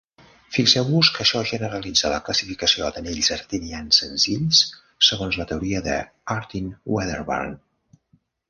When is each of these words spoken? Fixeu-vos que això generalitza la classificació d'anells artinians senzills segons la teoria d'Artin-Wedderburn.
Fixeu-vos 0.53 1.09
que 1.17 1.19
això 1.25 1.41
generalitza 1.49 2.09
la 2.13 2.17
classificació 2.29 2.89
d'anells 2.95 3.29
artinians 3.37 4.01
senzills 4.05 4.63
segons 5.11 5.39
la 5.43 5.49
teoria 5.53 5.87
d'Artin-Wedderburn. 5.89 7.59